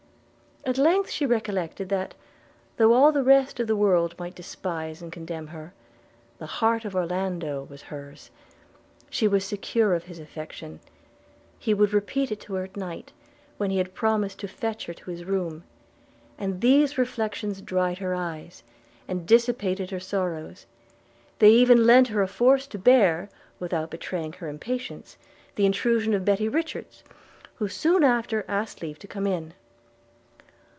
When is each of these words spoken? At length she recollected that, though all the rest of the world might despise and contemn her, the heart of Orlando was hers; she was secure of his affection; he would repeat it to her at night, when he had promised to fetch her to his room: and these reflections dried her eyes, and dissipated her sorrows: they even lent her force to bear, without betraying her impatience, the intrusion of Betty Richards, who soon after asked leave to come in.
At 0.63 0.77
length 0.77 1.09
she 1.09 1.25
recollected 1.25 1.89
that, 1.89 2.13
though 2.77 2.93
all 2.93 3.11
the 3.11 3.23
rest 3.23 3.59
of 3.59 3.65
the 3.65 3.75
world 3.75 4.13
might 4.19 4.35
despise 4.35 5.01
and 5.01 5.11
contemn 5.11 5.47
her, 5.47 5.73
the 6.37 6.45
heart 6.45 6.85
of 6.85 6.95
Orlando 6.95 7.63
was 7.63 7.81
hers; 7.81 8.29
she 9.09 9.27
was 9.27 9.43
secure 9.43 9.95
of 9.95 10.03
his 10.03 10.19
affection; 10.19 10.79
he 11.57 11.73
would 11.73 11.93
repeat 11.93 12.31
it 12.31 12.39
to 12.41 12.53
her 12.53 12.65
at 12.65 12.77
night, 12.77 13.11
when 13.57 13.71
he 13.71 13.79
had 13.79 13.95
promised 13.95 14.37
to 14.41 14.47
fetch 14.47 14.85
her 14.85 14.93
to 14.93 15.09
his 15.09 15.23
room: 15.25 15.63
and 16.37 16.61
these 16.61 16.95
reflections 16.95 17.59
dried 17.59 17.97
her 17.97 18.13
eyes, 18.13 18.61
and 19.07 19.25
dissipated 19.25 19.89
her 19.89 19.99
sorrows: 19.99 20.67
they 21.39 21.49
even 21.49 21.87
lent 21.87 22.09
her 22.09 22.25
force 22.27 22.67
to 22.67 22.77
bear, 22.77 23.29
without 23.59 23.89
betraying 23.89 24.33
her 24.33 24.47
impatience, 24.47 25.17
the 25.55 25.65
intrusion 25.65 26.13
of 26.13 26.23
Betty 26.23 26.47
Richards, 26.47 27.03
who 27.55 27.67
soon 27.67 28.03
after 28.03 28.45
asked 28.47 28.83
leave 28.83 28.99
to 28.99 29.07
come 29.07 29.25
in. 29.25 29.55